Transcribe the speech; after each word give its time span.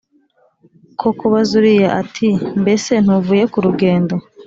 ko 0.99 1.07
kubaza 1.19 1.51
Uriya 1.59 1.89
ati 2.01 2.27
Mbese 2.61 2.91
ntuvuye 3.03 3.43
ku 3.51 3.57
rugendo 3.65 4.13